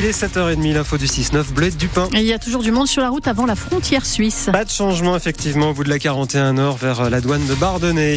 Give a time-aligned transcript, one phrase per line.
[0.00, 2.08] Il est 7h30, l'info du 6-9, Bled du pain.
[2.12, 4.48] il y a toujours du monde sur la route avant la frontière suisse.
[4.52, 8.16] Pas de changement, effectivement, au bout de la 41 Nord vers la douane de Bardonnay.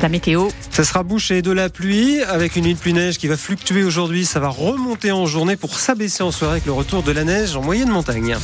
[0.00, 0.48] La météo.
[0.70, 4.24] Ça sera bouché de la pluie, avec une nuit de pluie-neige qui va fluctuer aujourd'hui.
[4.24, 7.54] Ça va remonter en journée pour s'abaisser en soirée avec le retour de la neige
[7.56, 8.34] en moyenne montagne.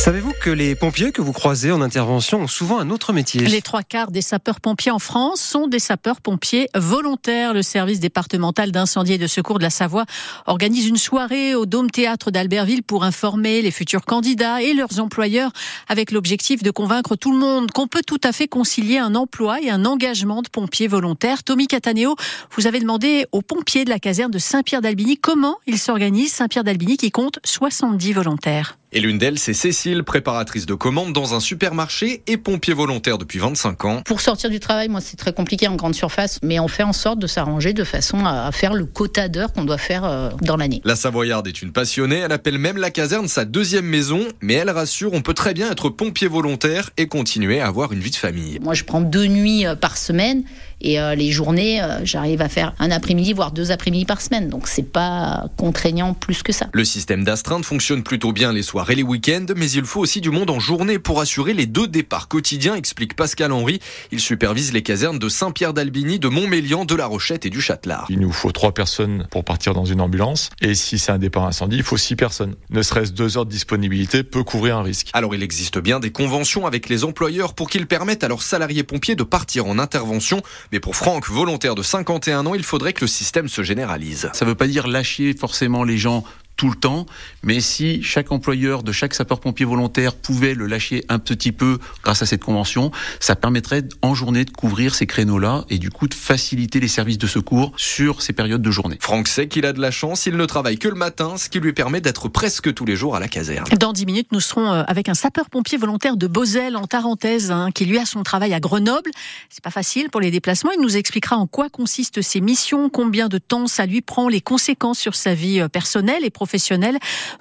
[0.00, 3.42] Savez-vous que les pompiers que vous croisez en intervention ont souvent un autre métier?
[3.42, 7.52] Les trois quarts des sapeurs-pompiers en France sont des sapeurs-pompiers volontaires.
[7.52, 10.06] Le service départemental d'incendie et de secours de la Savoie
[10.46, 15.52] organise une soirée au Dôme Théâtre d'Albertville pour informer les futurs candidats et leurs employeurs
[15.86, 19.60] avec l'objectif de convaincre tout le monde qu'on peut tout à fait concilier un emploi
[19.60, 21.42] et un engagement de pompiers volontaires.
[21.42, 22.16] Tommy Cataneo,
[22.56, 26.32] vous avez demandé aux pompiers de la caserne de Saint-Pierre d'Albini comment ils s'organisent.
[26.32, 28.79] Saint-Pierre d'Albini qui compte 70 volontaires.
[28.92, 33.38] Et l'une d'elles, c'est Cécile, préparatrice de commandes dans un supermarché et pompier volontaire depuis
[33.38, 34.02] 25 ans.
[34.04, 36.92] Pour sortir du travail, moi, c'est très compliqué en grande surface, mais on fait en
[36.92, 40.56] sorte de s'arranger de façon à faire le quota d'heures qu'on doit faire euh, dans
[40.56, 40.80] l'année.
[40.84, 44.70] La Savoyarde est une passionnée, elle appelle même la caserne sa deuxième maison, mais elle
[44.70, 48.16] rassure, on peut très bien être pompier volontaire et continuer à avoir une vie de
[48.16, 48.58] famille.
[48.60, 50.42] Moi, je prends deux nuits euh, par semaine
[50.80, 54.48] et euh, les journées, j'arrive à faire un après-midi, voire deux après-midi par semaine.
[54.48, 56.68] Donc, c'est pas contraignant plus que ça.
[56.72, 60.20] Le système d'astreinte fonctionne plutôt bien les soirs et les week-ends, mais il faut aussi
[60.20, 63.80] du monde en journée pour assurer les deux départs quotidiens, explique Pascal Henry.
[64.12, 68.06] Il supervise les casernes de Saint-Pierre d'Albini, de Montmélian, de La Rochette et du Châtelard.
[68.08, 71.44] Il nous faut trois personnes pour partir dans une ambulance, et si c'est un départ
[71.44, 72.54] incendie, il faut six personnes.
[72.70, 75.10] Ne serait-ce deux heures de disponibilité peut couvrir un risque.
[75.12, 78.82] Alors il existe bien des conventions avec les employeurs pour qu'ils permettent à leurs salariés
[78.82, 80.42] pompiers de partir en intervention,
[80.72, 84.30] mais pour Franck, volontaire de 51 ans, il faudrait que le système se généralise.
[84.32, 86.24] Ça ne veut pas dire lâcher forcément les gens
[86.60, 87.06] tout le temps,
[87.42, 92.20] mais si chaque employeur de chaque sapeur-pompier volontaire pouvait le lâcher un petit peu grâce
[92.20, 96.12] à cette convention, ça permettrait en journée de couvrir ces créneaux-là et du coup de
[96.12, 98.98] faciliter les services de secours sur ces périodes de journée.
[99.00, 101.60] Franck sait qu'il a de la chance, il ne travaille que le matin, ce qui
[101.60, 103.64] lui permet d'être presque tous les jours à la caserne.
[103.78, 107.70] Dans 10 minutes, nous serons euh, avec un sapeur-pompier volontaire de Beauzelle en Tarentaise, hein,
[107.74, 109.10] qui lui a son travail à Grenoble.
[109.48, 110.72] C'est pas facile pour les déplacements.
[110.72, 114.42] Il nous expliquera en quoi consistent ses missions, combien de temps ça lui prend, les
[114.42, 116.49] conséquences sur sa vie euh, personnelle et professionnelle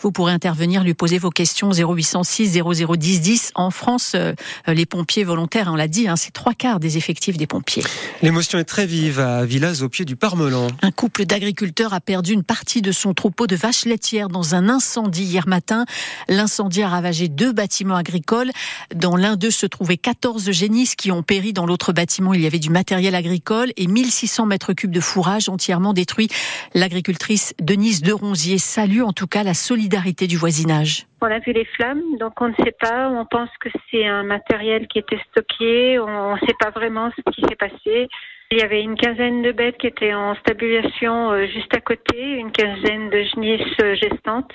[0.00, 3.52] vous pourrez intervenir, lui poser vos questions 0806 0010 10.
[3.54, 4.32] En France, euh,
[4.66, 7.84] les pompiers volontaires, on l'a dit, hein, c'est trois quarts des effectifs des pompiers.
[8.22, 10.68] L'émotion est très vive à Villaz au pied du Parmelan.
[10.82, 14.68] Un couple d'agriculteurs a perdu une partie de son troupeau de vaches laitières dans un
[14.68, 15.84] incendie hier matin.
[16.28, 18.50] L'incendie a ravagé deux bâtiments agricoles.
[18.94, 21.52] Dans l'un d'eux se trouvaient 14 génisses qui ont péri.
[21.52, 25.48] Dans l'autre bâtiment, il y avait du matériel agricole et 1600 mètres cubes de fourrage
[25.48, 26.28] entièrement détruits.
[26.74, 28.58] L'agricultrice Denise de Ronzier
[29.02, 31.06] en tout cas la solidarité du voisinage.
[31.20, 33.08] On a vu les flammes, donc on ne sait pas.
[33.10, 35.98] On pense que c'est un matériel qui était stocké.
[35.98, 38.08] On ne sait pas vraiment ce qui s'est passé.
[38.50, 42.16] Il y avait une quinzaine de bêtes qui étaient en stabilisation euh, juste à côté,
[42.16, 44.52] une quinzaine de genisses euh, gestantes.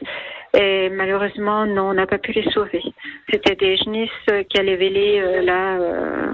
[0.55, 2.83] Et malheureusement, non, on n'a pas pu les sauver.
[3.31, 5.79] C'était des genisses euh, qui allaient véler là,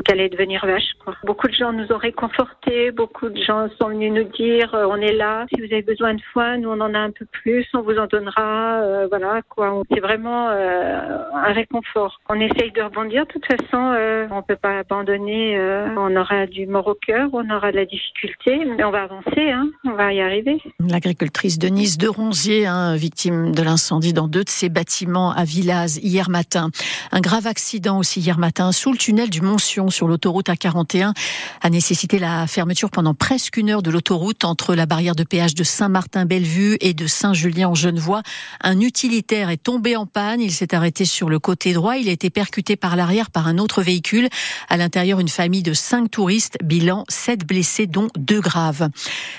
[0.05, 0.93] qui allaient devenir vaches.
[1.03, 1.15] Quoi.
[1.23, 5.13] Beaucoup de gens nous ont réconfortés, beaucoup de gens sont venus nous dire on est
[5.13, 5.45] là.
[5.53, 7.97] Si vous avez besoin de foin, nous on en a un peu plus, on vous
[7.97, 9.07] en donnera.
[9.07, 9.81] voilà quoi.
[9.93, 12.19] C'est vraiment un réconfort.
[12.29, 13.25] On essaye de rebondir.
[13.25, 13.95] De toute façon,
[14.31, 15.57] on peut pas abandonner.
[15.97, 17.29] on aura du mort au cœur.
[17.33, 19.69] On aura de la difficulté, mais on va avancer, hein.
[19.85, 20.61] on va y arriver.
[20.79, 25.99] L'agricultrice Denise de Ronzier, hein, victime de l'incendie dans deux de ses bâtiments à Villaz
[26.01, 26.69] hier matin.
[27.11, 31.13] Un grave accident aussi hier matin sous le tunnel du Montsion sur l'autoroute A41
[31.61, 35.55] a nécessité la fermeture pendant presque une heure de l'autoroute entre la barrière de péage
[35.55, 38.23] de Saint-Martin-Bellevue et de Saint-Julien en Genevois.
[38.61, 42.11] Un utilitaire est tombé en panne, il s'est arrêté sur le côté droit, il a
[42.11, 44.29] été percuté par l'arrière par un autre véhicule.
[44.69, 48.89] À l'intérieur, une famille de cinq touristes, bilan 7 blessés, dont deux graves.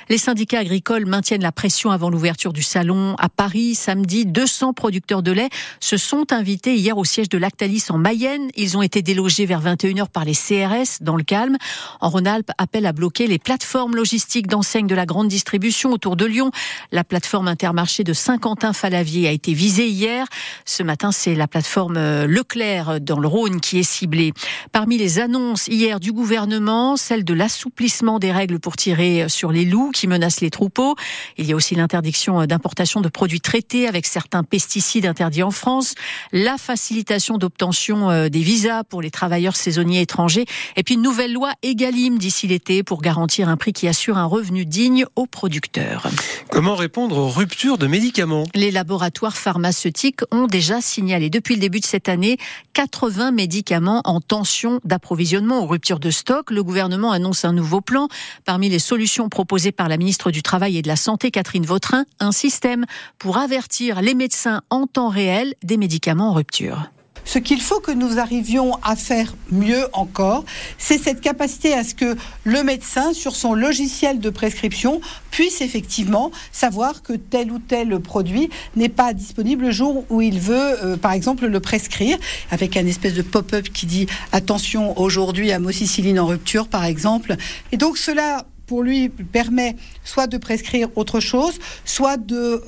[0.09, 3.75] Les syndicats agricoles maintiennent la pression avant l'ouverture du salon à Paris.
[3.75, 5.49] Samedi, 200 producteurs de lait
[5.81, 8.51] se sont invités hier au siège de Lactalis en Mayenne.
[8.57, 11.57] Ils ont été délogés vers 21h par les CRS dans le calme.
[12.01, 16.27] En Rhône-Alpes, appelle à bloquer les plateformes logistiques d'enseignes de la grande distribution autour de
[16.27, 16.51] Lyon.
[16.93, 20.27] La plateforme intermarché de Saint-Quentin-Falavier a été visée hier.
[20.65, 24.33] Ce matin, c'est la plateforme euh, Leclerc dans le Rhône qui est ciblée.
[24.73, 29.65] Parmi les annonces hier du gouvernement, celle de l'assouplissement des règles pour tirer sur les
[29.65, 30.97] loups qui menacent les troupeaux.
[31.39, 35.95] Il y a aussi l'interdiction d'importation de produits traités avec certains pesticides interdits en France,
[36.33, 40.45] la facilitation d'obtention euh, des visas pour les travailleurs saisonniers étrangers,
[40.77, 44.25] et puis une nouvelle loi Egalim d'ici l'été pour garantir un prix qui assure un
[44.25, 46.09] revenu digne aux producteurs.
[46.51, 48.45] Comment répondre aux ruptures de médicaments?
[48.55, 52.37] Les laboratoires pharmaceutiques ont déjà signalé depuis le début de cette année
[52.75, 56.51] 80 médicaments en tension d'approvisionnement aux ruptures de stock.
[56.51, 58.09] Le gouvernement annonce un nouveau plan.
[58.45, 62.05] Parmi les solutions proposées par la ministre du Travail et de la Santé, Catherine Vautrin,
[62.19, 62.85] un système
[63.19, 66.91] pour avertir les médecins en temps réel des médicaments en rupture.
[67.25, 70.45] Ce qu'il faut que nous arrivions à faire mieux encore,
[70.79, 75.01] c'est cette capacité à ce que le médecin, sur son logiciel de prescription,
[75.31, 80.41] puisse effectivement savoir que tel ou tel produit n'est pas disponible le jour où il
[80.41, 82.19] veut, euh, par exemple, le prescrire,
[82.51, 87.37] avec un espèce de pop-up qui dit attention aujourd'hui amoxicilline en rupture, par exemple.
[87.71, 89.75] Et donc cela pour lui permet
[90.05, 92.61] soit de prescrire autre chose, soit de euh,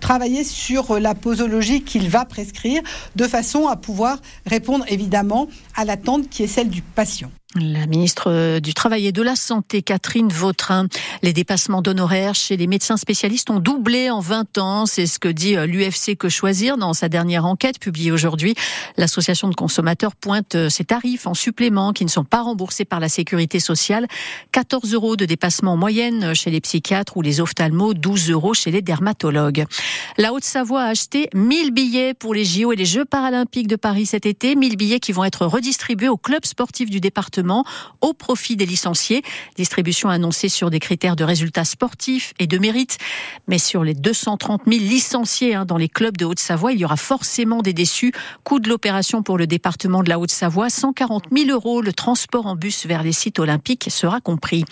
[0.00, 2.80] travailler sur la posologie qu'il va prescrire,
[3.14, 7.30] de façon à pouvoir répondre évidemment à l'attente qui est celle du patient.
[7.56, 10.86] La ministre du Travail et de la Santé, Catherine Vautrin.
[11.22, 14.86] Les dépassements d'honoraires chez les médecins spécialistes ont doublé en 20 ans.
[14.86, 18.54] C'est ce que dit euh, l'UFC Que Choisir dans sa dernière enquête publiée aujourd'hui.
[18.96, 23.00] L'association de consommateurs pointe euh, ces tarifs en supplément qui ne sont pas remboursés par
[23.00, 24.06] la sécurité sociale.
[24.52, 28.70] 14 euros de dépassement en moyenne chez les psychiatres ou les ophtalmos, 12 euros chez
[28.70, 29.64] les dermatologues.
[30.18, 34.06] La Haute-Savoie a acheté 1000 billets pour les JO et les Jeux paralympiques de Paris
[34.06, 34.54] cet été.
[34.54, 37.39] 1000 billets qui vont être redistribués aux clubs sportifs du département
[38.00, 39.22] au profit des licenciés.
[39.56, 42.98] Distribution annoncée sur des critères de résultats sportifs et de mérite.
[43.48, 46.96] Mais sur les 230 000 licenciés hein, dans les clubs de Haute-Savoie, il y aura
[46.96, 48.12] forcément des déçus.
[48.44, 51.82] Coût de l'opération pour le département de la Haute-Savoie, 140 000 euros.
[51.82, 54.64] Le transport en bus vers les sites olympiques sera compris.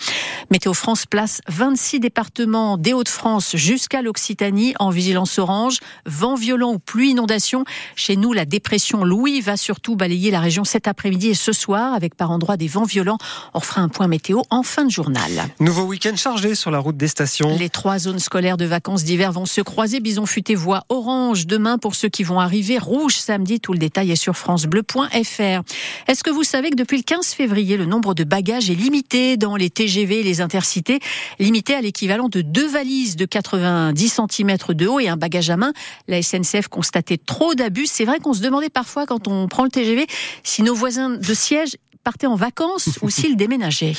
[0.51, 5.79] Météo France place 26 départements des Hauts-de-France jusqu'à l'Occitanie en vigilance orange.
[6.05, 7.63] Vent violent ou pluie inondation.
[7.95, 11.93] Chez nous, la dépression Louis va surtout balayer la région cet après-midi et ce soir
[11.93, 13.17] avec par endroits des vents violents.
[13.55, 15.31] On fera un point météo en fin de journal.
[15.59, 17.57] Nouveau week-end chargé sur la route des stations.
[17.57, 19.99] Les trois zones scolaires de vacances d'hiver vont se croiser.
[19.99, 22.77] Bison futé voie orange demain pour ceux qui vont arriver.
[22.77, 23.59] Rouge samedi.
[23.59, 25.63] Tout le détail est sur francebleu.fr.
[26.07, 29.37] Est-ce que vous savez que depuis le 15 février, le nombre de bagages est limité
[29.37, 30.99] dans les TGV et les intercités,
[31.39, 35.57] limité à l'équivalent de deux valises de 90 cm de haut et un bagage à
[35.57, 35.71] main.
[36.07, 37.87] La SNCF constatait trop d'abus.
[37.87, 40.05] C'est vrai qu'on se demandait parfois quand on prend le TGV
[40.43, 41.77] si nos voisins de siège
[42.09, 43.93] partaient en vacances ou s'ils déménageaient.